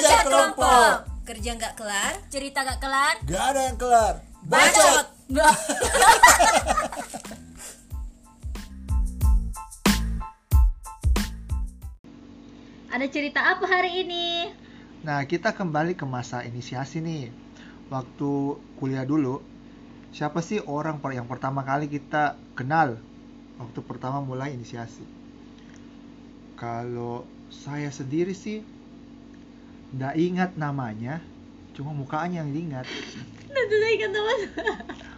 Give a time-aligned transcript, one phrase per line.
[0.00, 0.92] Kerja kelompok.
[1.28, 2.12] Kerja nggak kelar.
[2.32, 3.14] Cerita gak kelar.
[3.28, 4.14] Gak ada yang kelar.
[4.48, 5.06] Bacot.
[5.28, 5.54] Nggak.
[12.90, 14.50] Ada cerita apa hari ini?
[15.06, 17.30] Nah, kita kembali ke masa inisiasi nih.
[17.92, 19.44] Waktu kuliah dulu,
[20.16, 22.98] siapa sih orang per- yang pertama kali kita kenal
[23.62, 25.06] waktu pertama mulai inisiasi?
[26.58, 28.64] Kalau saya sendiri sih
[29.90, 31.18] nggak ingat namanya,
[31.74, 32.86] cuma mukanya yang diingat.
[33.50, 34.38] Tentu saya ingat teman.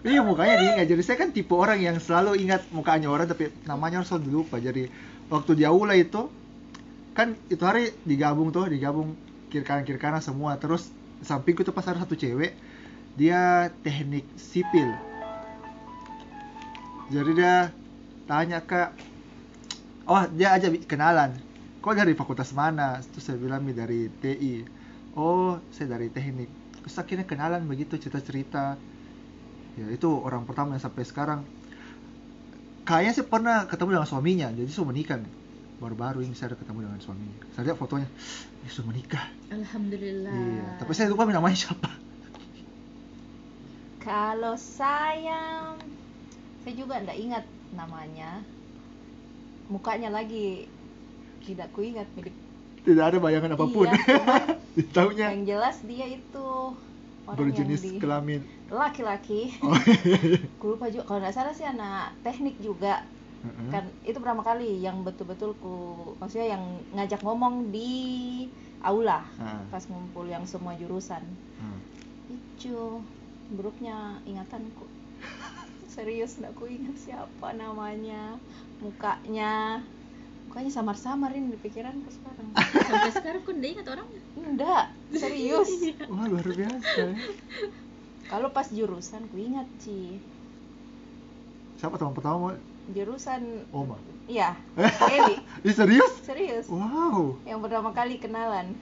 [0.02, 0.86] Iya mukanya diingat.
[0.88, 4.58] Jadi saya kan tipe orang yang selalu ingat mukanya orang tapi namanya harus selalu lupa.
[4.58, 4.88] Jadi
[5.28, 6.26] waktu di aula itu
[7.12, 9.14] kan itu hari digabung tuh, digabung
[9.52, 10.56] kiri kanan kiri kanan semua.
[10.56, 10.88] Terus
[11.22, 12.56] sampingku tuh pas ada satu cewek
[13.14, 14.90] dia teknik sipil.
[17.12, 17.68] Jadi dia
[18.24, 18.88] tanya ke
[20.08, 21.36] oh dia aja kenalan.
[21.82, 23.02] Kok dari fakultas mana?
[23.02, 24.62] Terus saya bilang "Mi, dari TI.
[25.18, 26.48] Oh, saya dari teknik.
[26.78, 28.78] Terus akhirnya kenalan begitu cerita-cerita
[29.76, 31.40] ya itu orang pertama yang sampai sekarang
[32.84, 35.32] kayaknya sih pernah ketemu dengan suaminya jadi sudah menikah nih
[35.80, 38.08] baru-baru ini saya ada ketemu dengan suaminya saya lihat fotonya
[38.62, 40.34] ya sudah menikah Alhamdulillah.
[40.36, 41.88] iya tapi saya lupa namanya siapa
[44.02, 45.70] Kalau saya,
[46.66, 48.42] saya juga tidak ingat namanya.
[49.70, 50.66] Mukanya lagi
[51.42, 52.34] tidak kuingat milik.
[52.82, 53.98] tidak ada bayangan apa pun Iya,
[54.96, 56.46] Tahunya Yang jelas dia itu
[57.22, 59.52] orang berjenis yang di kelamin laki-laki.
[59.60, 59.76] oh,
[60.60, 61.04] Ku lupa juga.
[61.04, 63.04] Kalau nggak salah sih anak teknik juga.
[63.42, 63.68] Heeh.
[63.68, 65.74] Kan itu pertama kali yang betul-betul ku,
[66.16, 68.48] maksudnya yang ngajak ngomong di
[68.80, 71.20] aula Ah, pas ngumpul yang semua jurusan.
[71.58, 71.78] ah.
[72.26, 73.04] Ijo,
[73.52, 74.88] buruknya ingatanku.
[75.92, 78.40] Serius nggak ku ingat siapa namanya,
[78.80, 79.84] mukanya.
[80.52, 82.52] Mukanya samar-samar ini di pikiranku sekarang.
[82.84, 84.20] Sampai sekarang kok ingat orangnya.
[84.36, 85.70] Enggak, serius.
[86.12, 87.16] wah luar biasa.
[88.28, 90.20] Kalau pas jurusan ku ingat Ci.
[91.72, 92.52] siapa teman pertama
[92.86, 93.96] Jurusan Oma
[94.28, 94.52] Iya,
[95.16, 95.40] Eli.
[95.64, 96.68] Ih, serius Serius.
[96.68, 98.76] wow Yang pertama kali kenalan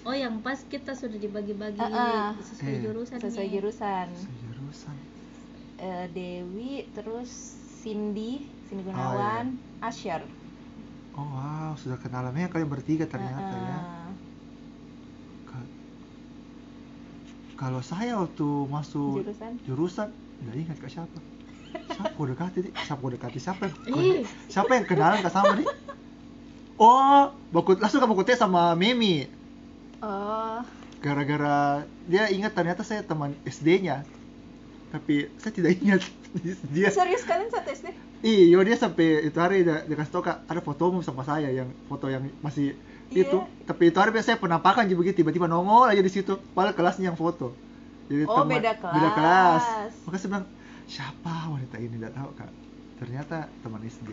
[0.00, 2.30] Oh yang pas kita sudah dibagi-bagi Ah, ah.
[2.38, 2.80] sesuai Eh.
[2.80, 3.18] jurusan.
[3.18, 3.54] sesuai nih.
[3.58, 4.06] jurusan.
[4.46, 4.96] jurusan
[5.82, 10.22] Eh, Dewi, terus Cindy, Cindy Oh, Gunawan, Asyar.
[11.18, 14.10] Oh wow sudah kenalannya kalian bertiga ternyata Ah, ya ah.
[15.44, 15.70] Ka-
[17.58, 19.52] Kalau saya waktu masuk Jurusan?
[19.66, 20.08] jurusan,
[20.40, 21.18] nggak ingat ke siapa.
[21.98, 23.74] Siapa udah dekati, siapa udah dekati siapa yang
[24.46, 25.66] siapa yang kenalan ke sama nih?
[26.78, 29.26] Oh, baku langsung baku teh sama Mimi.
[29.98, 30.62] Oh,
[31.02, 34.06] Gara-gara dia ingat ternyata saya teman SD-nya.
[34.88, 36.00] Tapi saya tidak ingat
[36.74, 36.88] dia.
[36.88, 37.86] serius kalian satu SD?
[38.18, 41.68] Iya, dia sampai itu hari dia, dia kasih tau kak ada fotomu sama saya yang
[41.86, 42.74] foto yang masih
[43.08, 43.24] Iya.
[43.24, 43.38] itu.
[43.64, 46.36] Tapi itu hari biasanya penampakan jadi begitu tiba-tiba nongol aja di situ.
[46.52, 47.56] Padahal kelasnya yang foto.
[48.08, 49.64] Jadi Oh, beda Beda kelas.
[49.64, 49.92] kelas.
[50.04, 50.46] Maka saya bilang
[50.84, 52.50] siapa wanita ini tidak tahu kak.
[52.98, 54.08] Ternyata teman SD.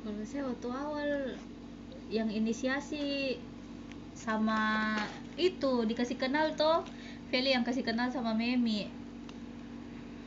[0.00, 1.10] Kalau saya waktu awal
[2.08, 3.36] yang inisiasi
[4.16, 4.96] sama
[5.36, 6.84] itu dikasih kenal toh
[7.30, 8.90] Feli yang kasih kenal sama Memi.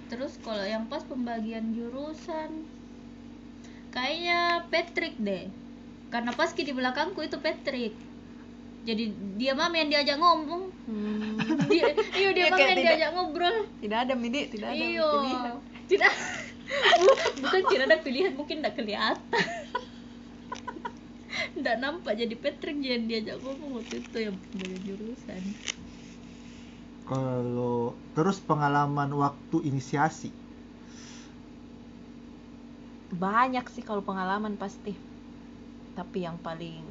[0.07, 2.63] Terus kalau yang pas pembagian jurusan
[3.91, 5.51] kayaknya Patrick deh.
[6.07, 7.93] Karena pas di belakangku itu Patrick.
[8.83, 9.03] Jadi
[9.39, 10.67] dia mama yang diajak ngomong.
[10.87, 11.39] Hmm.
[11.71, 13.55] dia, iya dia Iya, kayak yang diajak ngobrol.
[13.79, 15.55] Tidak ada Midi, tidak ada Iyo, pilihan.
[15.87, 16.13] tidak.
[16.99, 19.45] Bu- bukan tidak ada pilihan mungkin tidak kelihatan.
[21.53, 25.41] Tidak nampak jadi Patrick yang diajak ngomong waktu itu yang pembagian jurusan
[27.09, 27.77] Kalau
[28.15, 30.29] terus pengalaman waktu inisiasi.
[33.23, 34.91] Banyak sih kalau pengalaman pasti.
[35.97, 36.85] Tapi yang paling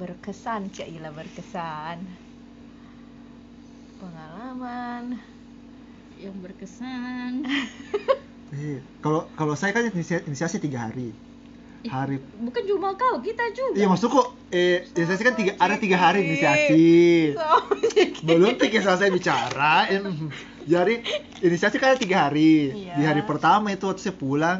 [0.00, 1.98] berkesan, Cailah berkesan.
[4.00, 5.04] Pengalaman.
[6.22, 7.32] yang berkesan
[8.52, 11.16] Eh, kalau kalau saya kan inisiasi, inisiasi tiga hari.
[11.82, 14.22] Eh, Hari bukan cuma kau kita juga Iya maksudku
[14.54, 17.34] eh inisiasi kan tiga ada tiga hari inisiasi.
[18.22, 19.90] Belum tiga selesai bicara.
[19.90, 20.30] em,
[20.62, 21.02] Jadi
[21.42, 22.70] inisiasi kan ada tiga hari.
[22.86, 22.94] Iya.
[22.94, 24.58] Di hari pertama itu waktu saya pulang,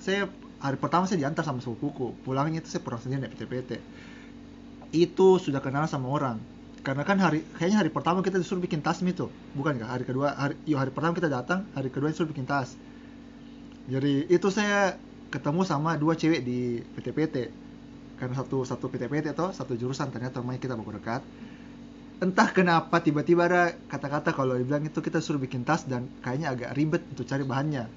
[0.00, 0.24] saya
[0.56, 2.16] hari pertama saya diantar sama sepupuku.
[2.24, 3.70] Pulangnya itu saya pulang sendiri naik PT-PT.
[4.96, 6.40] Itu sudah kenal sama orang.
[6.80, 9.88] Karena kan hari kayaknya hari pertama kita disuruh bikin tas itu, bukan kah?
[9.92, 12.72] Hari kedua hari yo hari pertama kita datang, hari kedua disuruh bikin tas.
[13.84, 14.96] Jadi itu saya
[15.34, 17.50] ketemu sama dua cewek di PT-PT
[18.22, 21.26] karena satu satu PT-PT atau satu jurusan ternyata rumahnya kita baku dekat.
[22.22, 26.70] Entah kenapa tiba-tiba ada kata-kata kalau dibilang itu kita suruh bikin tas dan kayaknya agak
[26.78, 27.90] ribet untuk cari bahannya.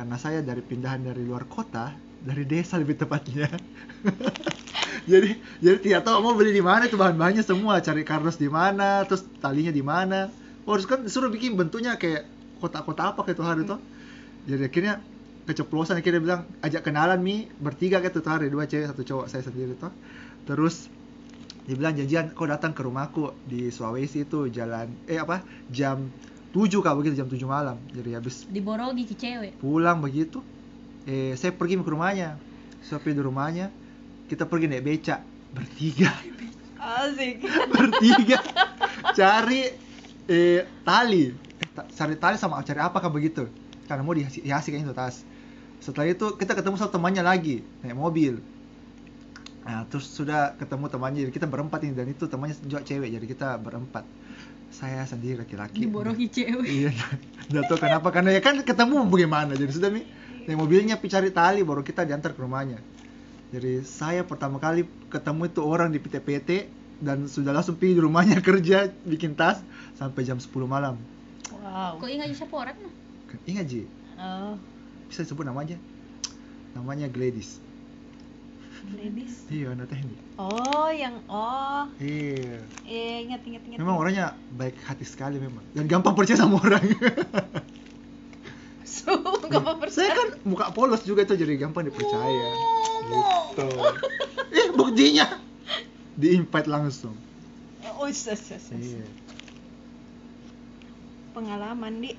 [0.00, 1.92] Karena saya dari pindahan dari luar kota
[2.24, 3.52] dari desa lebih tepatnya.
[5.10, 5.32] Jadi
[5.64, 7.80] jadi tidak tahu mau beli di mana itu bahan-bahannya semua.
[7.80, 10.28] Cari kardus di mana terus talinya di mana.
[10.68, 12.28] Oh, harus kan suruh bikin bentuknya kayak
[12.60, 13.76] kotak-kotak apa kayak tuh hari itu.
[14.50, 14.94] Jadi akhirnya
[15.48, 17.48] keceplosan akhirnya dia bilang ajak kenalan mi.
[17.60, 19.92] Bertiga kayak tuh hari dua cewek satu cowok saya sendiri tuh.
[20.44, 20.90] Terus
[21.68, 26.10] dia bilang janjian kau datang ke rumahku di Sulawesi itu jalan eh apa jam
[26.50, 27.78] 7 kah begitu jam 7 malam.
[27.94, 29.54] Jadi habis Diborogi ke cewek.
[29.62, 30.42] pulang begitu
[31.06, 32.40] eh saya pergi ke rumahnya.
[32.80, 33.68] Sampai di rumahnya
[34.26, 35.20] kita pergi naik becak
[35.52, 36.10] bertiga.
[36.80, 37.44] Asik.
[37.76, 38.40] bertiga.
[39.14, 39.62] Cari
[40.26, 41.30] eh tali.
[41.30, 43.46] Eh, cari tali sama cari apa kah begitu
[43.90, 45.26] karena mau dihiasi hiasi kayaknya itu tas
[45.82, 48.38] setelah itu kita ketemu sama temannya lagi naik mobil
[49.66, 53.26] nah terus sudah ketemu temannya jadi kita berempat ini dan itu temannya juga cewek jadi
[53.26, 54.06] kita berempat
[54.70, 56.62] saya sendiri laki-laki Diborogi cewek.
[56.62, 56.94] Iya,
[57.50, 60.06] nggak tahu kenapa karena ya kan ketemu bagaimana jadi sudah mi
[60.46, 62.78] naik mobilnya pi cari tali baru kita diantar ke rumahnya.
[63.50, 66.50] Jadi saya pertama kali ketemu itu orang di PT-PT
[67.02, 69.58] dan sudah langsung pergi di rumahnya kerja bikin tas
[69.98, 70.94] sampai jam 10 malam.
[71.50, 71.98] Wow.
[71.98, 72.78] Kok ingat siapa orang?
[73.46, 73.82] Ingat Ji,
[74.20, 74.54] Oh,
[75.08, 75.80] bisa disebut namanya?
[76.76, 77.56] Namanya Gladys.
[78.96, 79.44] ladies.
[79.52, 80.16] Iya, anak teknik.
[80.40, 82.64] Oh, yang oh, Iya.
[82.88, 83.78] eh ingat ingat ingat.
[83.80, 86.80] Memang orangnya baik hati sekali memang dan gampang percaya sama orang.
[88.90, 89.14] So,
[89.46, 92.48] gak apa Saya kan muka polos juga itu jadi gampang dipercaya.
[93.06, 93.68] Gitu.
[94.50, 95.38] Eh buktinya
[96.18, 97.14] di invite langsung.
[98.00, 98.82] Oh, yes, yes, yes, yes.
[98.98, 99.06] Iya.
[101.30, 102.10] Pengalaman di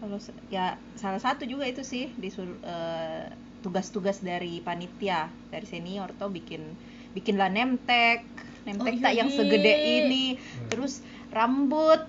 [0.00, 0.16] kalau
[0.48, 3.28] ya salah satu juga itu sih disuruh eh,
[3.60, 6.64] tugas-tugas dari panitia dari senior tuh bikin
[7.12, 8.24] bikinlah nemtek.
[8.64, 9.36] Nemtek Oh, tak iya, yang Di.
[9.36, 10.24] segede ini.
[10.68, 11.00] Terus
[11.32, 12.04] rambut.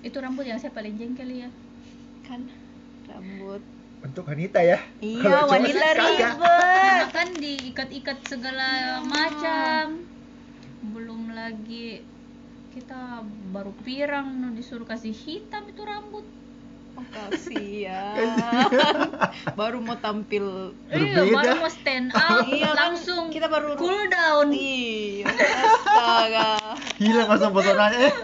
[0.00, 1.50] Itu rambut yang saya paling jengkel ya.
[2.30, 2.46] kan
[3.10, 3.58] rambut.
[4.00, 4.78] Untuk wanita ya.
[5.02, 6.32] iya wanita ribet.
[7.10, 10.06] Kan diikat-ikat segala macam.
[10.94, 12.06] Belum lagi
[12.70, 16.22] kita baru pirang no, disuruh kasih hitam itu rambut.
[16.92, 18.34] oh, kasihan
[19.58, 24.50] baru mau tampil Iya, baru mau stand up Iya, kan, langsung kita baru- cool down.
[24.50, 26.50] iya astaga
[26.96, 27.98] Hilang langsung pesonanya.
[28.00, 28.14] Eh.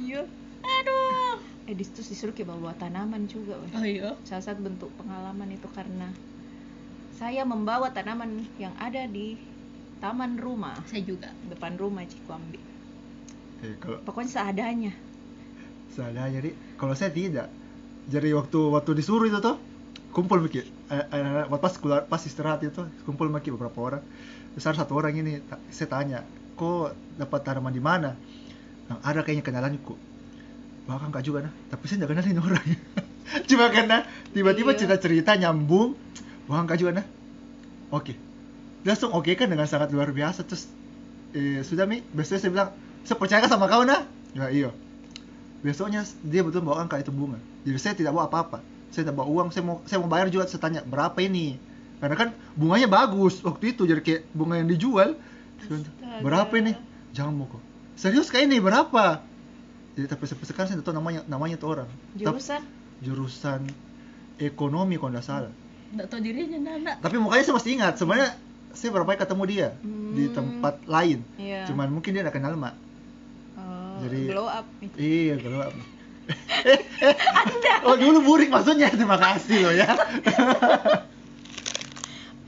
[0.00, 0.22] iya
[0.60, 3.70] aduh eh di situ disuruh kayak bawa tanaman juga weh.
[3.72, 4.10] Oh iya.
[4.22, 6.10] salah satu bentuk pengalaman itu karena
[7.12, 9.38] saya membawa tanaman yang ada di
[9.96, 11.30] taman rumah Saya juga.
[11.44, 12.58] depan rumah Cikwambi
[13.64, 14.92] Eh, kalau pokoknya seadanya
[15.94, 17.48] saya jadi kalau saya tidak.
[18.10, 19.56] Jadi waktu waktu disuruh itu tuh
[20.10, 20.60] kumpul Miki.
[20.90, 24.02] Eh, eh, pas keluar pas istirahat itu kumpul Miki beberapa orang.
[24.58, 25.38] Ada satu orang ini
[25.70, 26.18] saya tanya,
[26.58, 28.10] "Kok dapat tanaman di mana?"
[28.90, 29.94] Nah, ada kayaknya kenalanku.
[30.84, 32.64] Bahkan enggak juga nah, tapi saya enggak kenalin orang.
[33.48, 34.04] Cuma karena
[34.36, 34.78] tiba-tiba Iya.
[34.84, 35.96] cerita-cerita nyambung,
[36.50, 37.06] bahkan enggak juga nah.
[37.94, 38.12] Oke.
[38.84, 40.68] Langsung oke kan dengan sangat luar biasa terus
[41.34, 42.70] eh, sudah Mi, besoknya saya bilang,
[43.04, 44.04] "Saya percaya kan sama kau nah?"
[44.34, 44.70] Ya iya.
[45.60, 47.40] Besoknya dia betul bawa angka itu bunga.
[47.64, 48.58] Jadi saya tidak bawa apa-apa.
[48.92, 51.56] Saya tidak bawa uang, saya mau saya mau bayar juga saya tanya berapa ini.
[52.02, 55.16] Karena kan bunganya bagus waktu itu jadi kayak bunga yang dijual.
[55.64, 56.20] Astaga.
[56.20, 56.72] Berapa ini?
[57.16, 57.62] Jangan mau kok.
[57.96, 59.24] Serius kayak ini berapa?
[59.94, 61.88] Jadi tapi sampai sekarang saya tidak tahu namanya namanya tuh orang.
[62.12, 62.60] Jurusan
[63.00, 63.60] jurusan
[64.36, 65.52] ekonomi kalau nggak salah.
[65.94, 66.92] Nggak tahu dirinya Nana.
[66.98, 67.94] Tapi mukanya saya masih ingat.
[67.96, 68.28] Sebenarnya
[68.74, 69.68] saya berapa kali ketemu dia
[70.12, 70.34] di Hmm.
[70.34, 71.22] tempat lain.
[71.38, 71.70] Iya.
[71.70, 72.74] Cuman mungkin dia nggak kenal mak.
[74.00, 75.58] Jadi- glow up nih Iya, kalau
[77.84, 78.88] Oh, dulu burik maksudnya.
[78.88, 79.84] Terima kasih loh ya.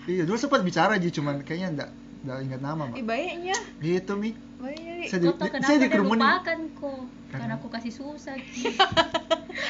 [0.07, 1.91] iya, dulu sempat bicara Ji, cuman kayaknya enggak
[2.23, 3.05] enggak ingat nama, Ih, Mak.
[3.05, 4.33] baiknya Gitu, Mi.
[4.57, 5.29] baiknya nih Saya di,
[5.61, 6.19] saya dikerumunin.
[6.19, 7.01] lupakan kok?
[7.29, 8.37] Karena- aku kasih susah.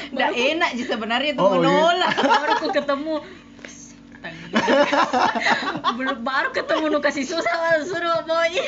[0.09, 1.67] Udah enak sih sebenarnya itu Oh, iya.
[1.67, 3.15] menolak baru aku ketemu
[5.93, 7.53] belum baru ketemu nu kasih susah
[7.83, 8.65] suruh bawanya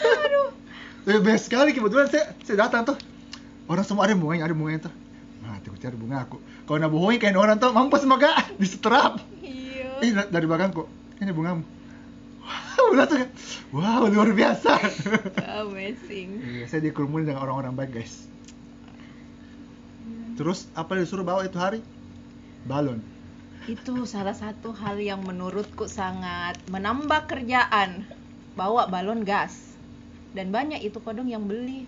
[0.00, 0.46] Eh,
[1.18, 2.96] best sekali kebetulan saya saya datang tuh.
[3.66, 4.94] Orang semua ada bunganya, ada bunganya tuh.
[5.42, 6.38] Mati aku cari bunga aku.
[6.38, 8.30] Kalau nak bohongin kayak orang tuh mampus maka
[8.62, 9.18] diseterap.
[9.42, 10.86] iya Eh, da- dari belakang kok.
[11.18, 11.66] Ini bungamu.
[12.40, 13.32] Wow, langsung kayak,
[13.70, 14.72] wow, luar biasa.
[15.62, 18.26] amazing Iya, saya dikerumunin dengan orang-orang baik, guys.
[20.34, 21.84] Terus apa yang disuruh bawa itu hari?
[22.64, 23.00] Balon.
[23.68, 28.02] itu salah satu hal yang menurutku sangat menambah kerjaan
[28.56, 29.76] bawa balon gas
[30.30, 31.86] dan banyak itu kodong yang beli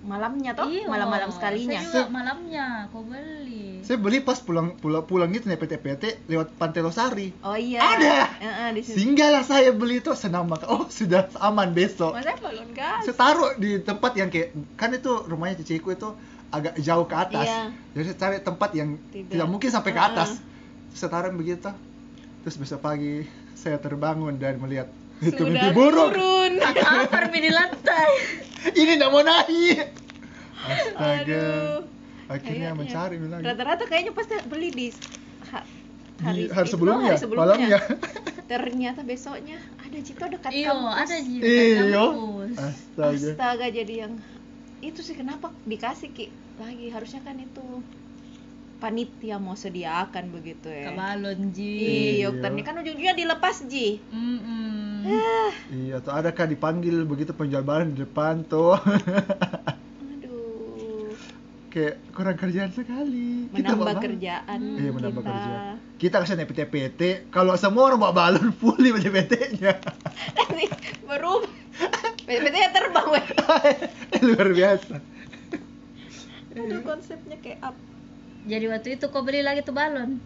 [0.00, 5.04] malamnya toh Iya, malam-malam sekalinya saya juga malamnya kau beli Saya beli pas pulang pulang
[5.04, 7.28] pulang gitu naik PT-PT lewat Pantai Losari.
[7.44, 8.16] oh iya Ada.
[8.40, 10.68] Heeh, di sini Singgahlah saya beli itu senang banget.
[10.72, 12.16] Oh, sudah aman besok.
[12.16, 16.08] masa balon gas Saya taruh di tempat yang kayak kan itu rumahnya ciciku itu
[16.48, 17.44] agak jauh ke atas.
[17.48, 17.62] Iya.
[17.96, 19.32] Jadi saya cari tempat yang Tidak.
[19.36, 20.40] tidak, mungkin sampai ke atas.
[20.96, 21.68] Saya taruh begitu.
[22.40, 24.88] terus besok pagi saya terbangun dan melihat
[25.20, 26.52] itu Sudah mimpi buruk turun.
[26.60, 28.10] Apa di lantai?
[28.80, 29.78] ini nggak mau naik
[30.60, 31.76] astaga Aduh.
[32.26, 32.70] akhirnya Kayaknya.
[32.76, 34.86] mencari bilang Rata-rata kayaknya pasti beli di
[35.48, 35.66] ha-
[36.20, 37.48] Di hari sebelumnya, hari sebelumnya.
[37.48, 37.78] malamnya.
[38.50, 40.96] Ternyata besoknya ada Cito dekat Iyo, kampus.
[41.00, 41.64] ada di iyo dekat
[42.12, 42.56] kampus.
[42.58, 44.12] astaga Astaga jadi yang
[44.80, 47.64] itu sih kenapa dikasih ki lagi harusnya kan itu
[48.80, 50.88] panitia mau sediakan begitu ya.
[50.88, 51.76] Kabalon ji.
[51.76, 51.92] Iya.
[52.18, 52.28] Iya,
[52.62, 54.00] kan ujung-ujungnya dilepas Ji.
[54.08, 54.59] Mm-mm.
[55.70, 58.76] Iya tuh ada kan dipanggil begitu penjual barang di depan tuh
[60.00, 61.14] Aduh,
[61.68, 64.02] kayak kurang kerjaan sekali Kita menambah balon.
[64.02, 64.58] kerjaan.
[64.76, 65.30] iya menambah kita.
[65.30, 65.52] kerja
[65.96, 69.72] kita ke sana PT-PT kalau semua orang bawa balon full di PT-nya
[70.32, 70.64] Nanti
[71.02, 71.50] berubah.
[72.22, 73.26] PT nya terbang weh.
[74.26, 74.94] luar biasa
[76.50, 77.80] Aduh konsepnya kayak apa?
[78.42, 80.18] Jadi waktu itu kau beli lagi tuh balon.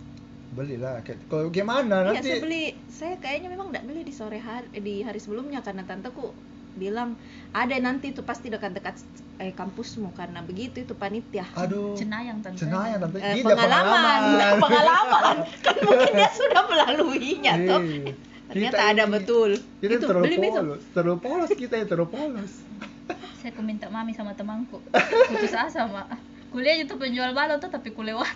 [0.54, 2.64] Belilah kayak kalau gimana Iya, nanti saya beli.
[2.88, 6.30] Saya kayaknya memang nggak beli di sore hari di hari sebelumnya karena tanteku
[6.74, 7.14] bilang
[7.50, 8.98] ada nanti itu pasti dekat-dekat
[9.36, 11.46] eh, kampusmu karena begitu itu panitia.
[11.52, 12.58] aduh Cenayang tante.
[12.60, 14.20] cenayang tante Eh, Gila, pengalaman,
[14.58, 15.36] pengalaman.
[15.64, 17.80] kan mungkin dia sudah melaluinya tuh.
[17.80, 18.12] Iya.
[18.44, 19.50] Ternyata Kita ada ini- betul.
[19.80, 20.50] kita itu terlalu beli itu.
[20.52, 22.52] polos terlalu polos kita yang terlalu polos
[23.40, 24.78] Saya ku minta mami sama temanku.
[25.30, 26.10] Putus asa mak.
[26.48, 28.30] Kuliah itu penjual balon tuh tapi ku lewat.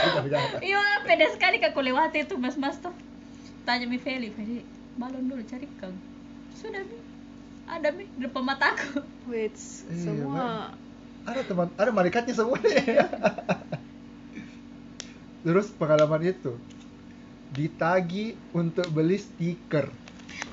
[0.64, 2.92] Iya, pede sekali kak ku lewati itu mas-mas tuh.
[3.68, 4.64] Tanya mi Feli, Feli,
[4.96, 5.92] balon dulu cari kang.
[6.56, 6.96] Sudah mi,
[7.68, 9.04] ada mi di depan mataku.
[9.28, 9.52] Wait,
[9.86, 10.72] Iya, semua
[11.22, 12.98] ada teman ada malaikatnya semua nih
[15.44, 16.52] terus pengalaman itu
[17.50, 19.90] ditagi untuk beli stiker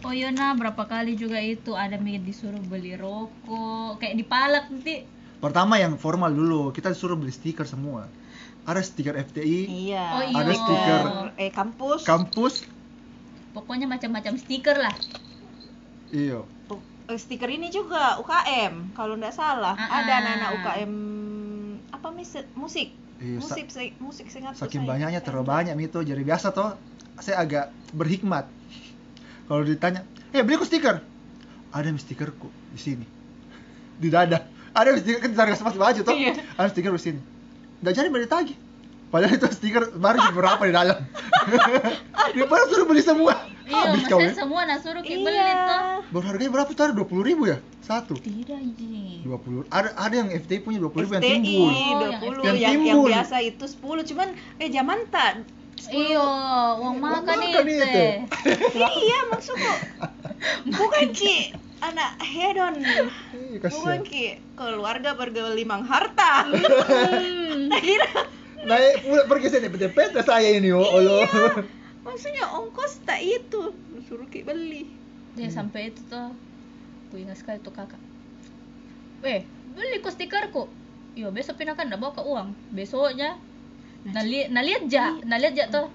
[0.05, 5.05] Oh iya nah, berapa kali juga itu ada mi disuruh beli rokok, kayak dipalak nanti.
[5.37, 8.09] pertama yang formal dulu kita disuruh beli stiker semua
[8.67, 10.05] ada stiker FTI Iya.
[10.11, 10.35] Oh, iya.
[10.37, 11.03] ada stiker
[11.35, 12.03] eh kampus.
[12.03, 12.53] kampus
[13.49, 14.93] Pokoknya macam-macam stiker lah.
[16.07, 20.19] iya Oh, eh, stiker ini juga UKM kalau nggak salah Ah, ada ah.
[20.19, 20.93] anak-anak UKM
[21.89, 24.91] apa musik musik Iya, sa- musik se- musik seingatku saking saya.
[24.93, 26.77] banyaknya Saya terlalu banyak itu jadi biasa toh
[27.17, 28.45] saya agak berhikmat
[29.45, 31.01] kalau ditanya eh beli aku stiker
[31.69, 33.07] ada mi stikerku di sini
[33.97, 36.37] di dada ada stiker kan cari sepatu baju toh Iya.
[36.53, 37.21] ada stiker di sini
[37.81, 38.55] nggak jadi beli tagi.
[39.07, 40.97] Padahal itu stiker baru berapa di dalam.
[42.35, 43.39] Dia baru suruh beli semua.
[43.67, 44.39] Iya, habis kau maksudnya ya.
[44.47, 45.99] semua nah suruh kayak beli iya tuh.
[46.15, 46.83] baru harganya berapa tuh?
[46.87, 47.57] Ada dua puluh ribu ya?
[47.83, 48.15] Satu.
[48.15, 49.23] Tidak ji.
[49.27, 49.63] dua puluh.
[49.67, 51.67] Ada ada yang FTI punya dua puluh ribu yang timbul.
[51.67, 52.47] Oh, yang 20 FTI.
[52.47, 53.09] yang, yang, timbul.
[53.11, 54.27] biasa itu 10 cuman
[54.59, 55.31] eh zaman tak
[55.87, 56.25] Iyo,
[56.83, 58.03] uang makan makan itu.
[58.97, 59.71] iya maksudku
[60.73, 62.75] bukan ki anak hedon
[64.05, 66.45] ki keluarga bergelimang harta
[66.87, 67.73] Hmm.
[67.73, 68.09] Nah, kira
[68.67, 71.25] naik pula pergi sini PT saya ini oh Allah
[72.05, 73.73] maksudnya ongkos tak itu
[74.07, 74.87] suruh ki beli
[75.37, 76.33] Dia sampai itu tuh.
[77.13, 78.01] Ku ingat sekali tuh kakak.
[79.21, 79.45] Eh,
[79.77, 80.65] beli ku stikerku.
[81.13, 82.57] Iya, besok pindah kan bawa ke uang.
[82.73, 83.37] Besoknya
[84.01, 85.93] nah, li nah lihat ja, nah lihat ja tuh.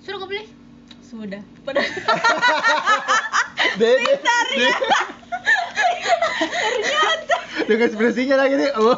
[0.00, 0.48] Suruh kau beli.
[1.04, 1.44] Sudah.
[1.68, 1.92] Padahal
[3.76, 4.16] Dede,
[7.68, 8.96] dengan ekspresinya lagi nih oh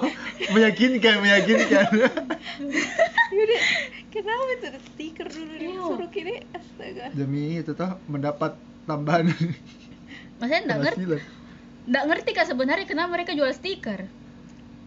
[0.55, 1.91] meyakinkan meyakinkan.
[3.31, 3.63] Yaudah,
[4.15, 5.67] kenapa itu ada stiker dulu Iya.
[5.75, 7.05] disuruh kini astaga.
[7.11, 8.55] Demi itu toh mendapat
[8.87, 9.27] tambahan.
[10.39, 11.03] Maksudnya enggak ngerti,
[11.91, 14.07] enggak ngerti kan sebenarnya kenapa mereka jual stiker.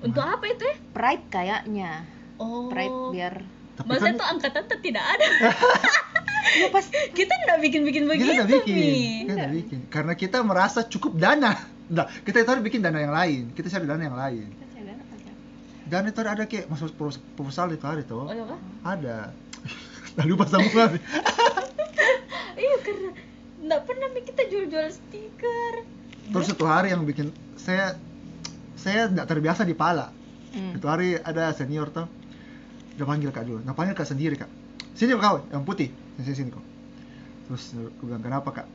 [0.04, 0.76] Untuk apa itu ya?
[0.96, 1.92] pride kayaknya.
[2.40, 2.68] Oh.
[2.68, 3.36] pride biar
[3.74, 5.28] tapi Maksudnya kan tuh angkatan tuh tidak ada.
[6.62, 6.86] ya pas
[7.16, 8.76] kita enggak bikin-bikin begitu kita nggak bikin.
[9.26, 9.80] Kita nggak bikin.
[9.90, 13.52] Karena kita merasa cukup dana Nggak, kita itu harus bikin dana yang lain.
[13.52, 14.48] Kita cari dana yang lain.
[15.84, 16.96] Dan itu ada kayak masuk
[17.36, 18.48] proposal itu hari tuh Oh iya
[18.88, 19.18] ada.
[20.16, 20.96] Nggak lupa semua
[22.54, 23.10] Iya karena
[23.60, 25.74] enggak pernah kita jual-jual stiker.
[26.24, 28.00] terus satu hari yang bikin saya
[28.80, 30.10] saya nggak terbiasa di pala.
[30.54, 30.78] Hmm.
[30.78, 32.06] itu hari ada senior tuh
[32.96, 33.60] dia panggil kak dulu.
[33.66, 34.50] Nah panggil kak sendiri kak.
[34.96, 35.92] Sini kau yang putih.
[36.22, 36.64] Sini sini kok
[37.44, 38.68] terus aku bilang kenapa kak?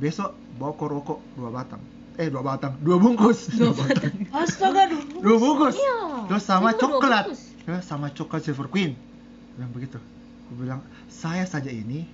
[0.00, 1.82] Besok bawa rokok dua batang
[2.18, 2.74] eh dua batang.
[2.82, 3.46] Dua bungkus.
[3.54, 4.12] Dua batang.
[4.34, 5.76] astaga dulu dua bungkus.
[5.78, 5.98] Iya.
[6.26, 7.24] terus sama dua coklat.
[7.30, 7.42] bungkus.
[7.64, 8.98] Ya, sama coklat silver queen.
[9.54, 9.98] Bilang begitu.
[10.48, 12.04] Aku bilang saya saja ini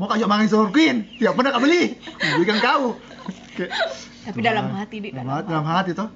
[0.00, 1.04] mau kak makan silver queen.
[1.20, 2.00] Tidak pernah kak beli.
[2.00, 2.84] Aku belikan kau.
[3.56, 3.72] Kayak,
[4.26, 6.00] Tapi Tuhan, dalam hati, Di, dalam, dalam hati, hati.
[6.00, 6.08] tuh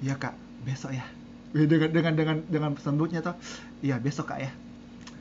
[0.00, 0.34] iya kak.
[0.62, 1.04] Besok ya.
[1.50, 3.34] Dengan dengan dengan dengan sambutnya tuh
[3.82, 4.52] iya besok kak ya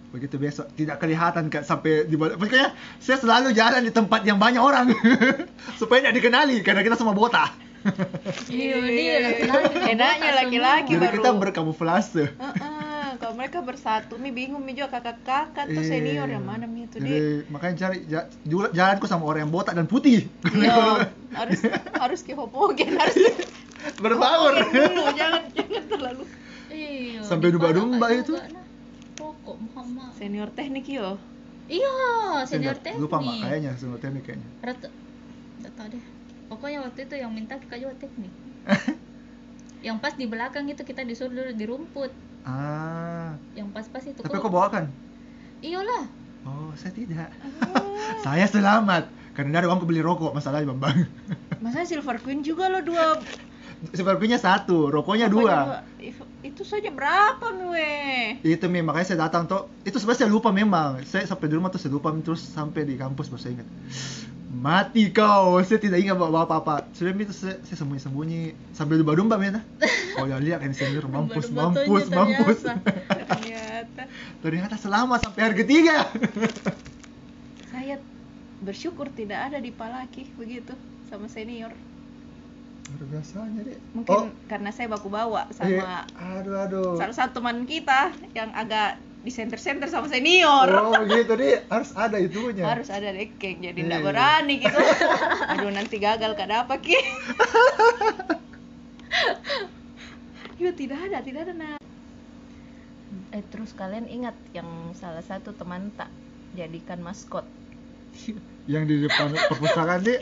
[0.10, 4.36] begitu besok tidak kelihatan kak sampai di balik pokoknya saya selalu jalan di tempat yang
[4.36, 4.88] banyak orang
[5.80, 7.52] supaya tidak dikenali karena kita semua botak
[8.48, 8.76] Iya,
[9.22, 9.76] laki-laki.
[9.94, 12.78] enaknya laki-laki jadi baru kita berkamuflase Heeh,
[13.18, 17.08] kamu mereka bersatu mi bingung mi juga kakak-kakak tuh senior yang mana mi itu Jadi
[17.08, 20.28] dia makanya cari ja, jula- jalanku sama orang yang botak dan putih.
[20.46, 21.60] Iya, harus
[21.94, 23.32] harus ke hopogen harus ke
[23.98, 24.52] Berbaur.
[24.66, 26.24] dulu jangan jangan terlalu
[26.68, 28.36] Iya, Sampai di domba-domba itu.
[28.36, 28.67] juga, nah.
[29.48, 30.12] Rokok Muhammad.
[30.12, 31.16] senior teknik yo
[31.72, 31.96] Iya,
[32.44, 33.00] senior teknik.
[33.00, 34.44] Lupa mak kayaknya senior teknik kayaknya.
[34.60, 34.92] Rata,
[35.58, 36.04] nggak tahu deh.
[36.48, 38.28] Pokoknya waktu itu yang minta kita juga teknik.
[39.88, 42.12] yang pas di belakang itu kita disuruh dulu di rumput.
[42.44, 44.20] Ah, Yang pas-pas itu.
[44.20, 44.92] tapi Kok- kau bawakan?
[45.64, 46.04] Iyalah.
[46.44, 47.32] Oh, saya tidak.
[47.40, 48.20] Ah.
[48.28, 51.08] saya selamat karena ada uangku beli rokok masalahnya bambang.
[51.64, 53.16] masa silver queen juga lo dua
[53.96, 55.88] Sepertinya satu, rokoknya Pokoknya dua.
[56.04, 57.96] If- itu saja berapa mi we
[58.56, 59.68] Itu mi makanya saya datang tuh.
[59.84, 61.04] Itu sebenarnya saya lupa memang.
[61.04, 63.68] Saya sampai di rumah tuh saya lupa terus sampai di kampus baru saya ingat.
[64.48, 66.90] Mati kau, saya tidak ingat bawa apa-apa.
[66.96, 69.60] Sudah itu saya, saya sembunyi-sembunyi sambil domba-domba men.
[70.18, 72.64] Oh ya lihat ini senior mampus, mampus, mampus.
[72.64, 74.04] ternyata.
[74.44, 76.10] ternyata selamat sampai hari ketiga.
[77.70, 78.02] saya
[78.64, 80.74] bersyukur tidak ada di Palaki begitu
[81.12, 81.76] sama senior
[82.90, 83.80] Luar biasanya deh.
[83.92, 85.54] mungkin Oh, karena saya baku bawa iya.
[85.54, 86.96] sama aduh aduh.
[86.96, 88.00] salah satu teman kita
[88.32, 92.64] yang agak di center-center sama senior Oh gitu deh, harus ada itunya.
[92.64, 94.06] harus ada dekeng jadi tidak Iya.
[94.06, 94.80] berani gitu
[95.52, 96.96] aduh nanti gagal kada apa ki
[100.58, 101.76] Yo tidak ada tidak ada nah
[103.30, 106.08] eh terus kalian ingat yang salah satu teman tak
[106.54, 107.44] jadikan maskot
[108.66, 110.20] Yang di depan perpustakaan deh,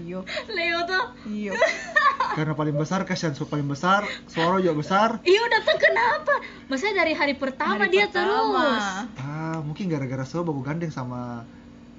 [0.00, 1.04] iyo Leo tuh.
[1.26, 1.52] iyo
[2.32, 5.08] karena paling besar kasihan so paling besar, suara juga besar.
[5.22, 6.34] Iya datang kenapa?
[6.64, 8.64] Masa dari hari pertama Hari dia pertama.
[8.64, 8.86] terus.
[9.18, 11.44] Ah, mungkin gara-gara so baku gandeng sama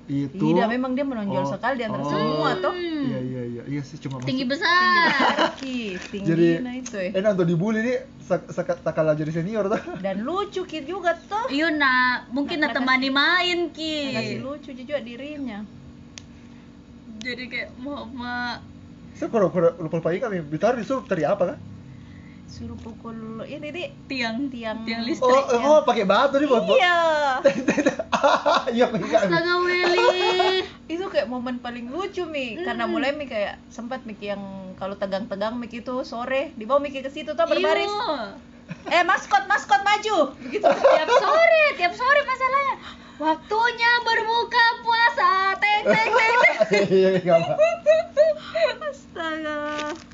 [0.04, 0.36] itu.
[0.36, 2.10] tidak memang dia menonjol Oh, sekali di antara oh.
[2.10, 3.06] semua toh Hmm.
[3.06, 5.08] Iya iya iya, iya sih cuma Tinggi maksud- besar.
[5.56, 7.12] Ki, tinggi Jadi nah itu eh.
[7.14, 9.80] enak untuk dibully nih, sak sak kalah jadi senior tuh.
[10.00, 14.42] dan lucu ki juga toh Iya nak, mungkin Nak- temani main kasih ki.
[14.42, 15.64] lucu juga dirinya
[17.18, 18.60] Jadi kayak mama
[19.14, 21.60] Saya kalau lupa lupa nih, bitar disuruh tadi apa kan?
[22.46, 25.44] suruh pukul ini di tiang Tiang- tiang Oh, listrik.
[25.58, 26.78] oh pakai batu nih buat buat.
[26.78, 27.02] iya
[28.70, 28.86] Iya.
[28.94, 30.62] Astaga Willy.
[30.94, 34.40] itu kayak momen paling lucu mi karena mulai mi kayak sempat Miki yang
[34.78, 38.38] kalau tegang-tegang Miki itu sore dibawa Miki ke situ tuh berbaris Iya.
[38.92, 42.76] eh maskot maskot maju begitu Tiap sore, tiap sore masalahnya.
[43.22, 45.32] Waktunya berbuka puasa.
[45.62, 46.38] Teng teng teng.
[46.74, 47.56] Iya, iya, iya,
[48.90, 50.13] Astaga.